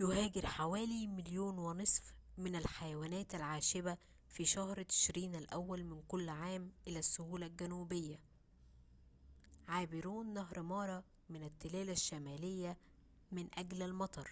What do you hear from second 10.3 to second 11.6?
نهر مارا من